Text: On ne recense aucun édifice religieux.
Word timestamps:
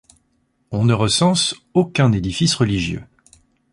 On 0.71 0.83
ne 0.85 0.95
recense 0.95 1.53
aucun 1.75 2.11
édifice 2.11 2.55
religieux. 2.55 3.03